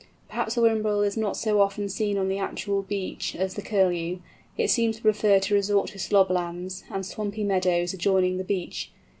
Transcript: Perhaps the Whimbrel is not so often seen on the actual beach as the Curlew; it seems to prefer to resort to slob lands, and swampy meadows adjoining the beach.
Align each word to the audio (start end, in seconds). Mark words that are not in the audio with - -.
Perhaps 0.29 0.55
the 0.55 0.61
Whimbrel 0.63 1.03
is 1.05 1.15
not 1.15 1.37
so 1.37 1.61
often 1.61 1.87
seen 1.87 2.17
on 2.17 2.27
the 2.27 2.39
actual 2.39 2.81
beach 2.81 3.35
as 3.35 3.53
the 3.53 3.61
Curlew; 3.61 4.17
it 4.57 4.71
seems 4.71 4.95
to 4.95 5.03
prefer 5.03 5.37
to 5.41 5.53
resort 5.53 5.91
to 5.91 5.99
slob 5.99 6.31
lands, 6.31 6.83
and 6.89 7.05
swampy 7.05 7.43
meadows 7.43 7.93
adjoining 7.93 8.37
the 8.39 8.43
beach. 8.43 8.89